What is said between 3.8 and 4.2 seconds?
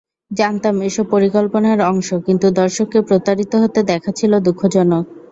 দেখা